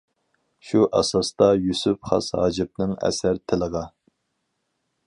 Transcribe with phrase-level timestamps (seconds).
[0.69, 3.89] شۇ ئاساستا يۈسۈپ خاس ھاجىپنىڭ ئەسەر تىلىغا.